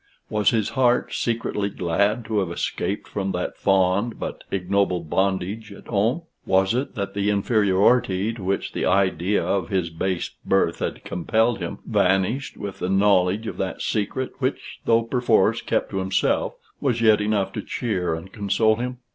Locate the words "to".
2.25-2.39, 8.33-8.43, 15.91-15.99, 17.53-17.61